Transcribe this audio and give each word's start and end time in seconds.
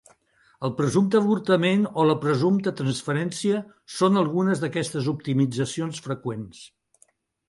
El 0.67 0.71
"presumpte 0.77 1.17
avortament" 1.17 1.83
o 2.03 2.05
la 2.11 2.15
"presumpta 2.23 2.73
transferència" 2.79 3.59
són 3.97 4.17
algunes 4.23 4.63
d'aquestes 4.65 5.11
optimitzacions 5.13 6.01
freqüents. 6.07 6.65